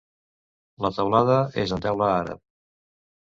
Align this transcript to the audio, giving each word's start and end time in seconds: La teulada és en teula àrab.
La 0.85 0.89
teulada 0.95 1.35
és 1.65 1.75
en 1.77 1.83
teula 1.85 2.07
àrab. 2.15 2.43